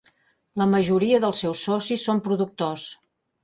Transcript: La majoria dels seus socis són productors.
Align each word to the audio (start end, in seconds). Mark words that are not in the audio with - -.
La 0.61 0.67
majoria 0.71 1.21
dels 1.27 1.43
seus 1.45 1.63
socis 1.69 2.09
són 2.11 2.25
productors. 2.31 2.91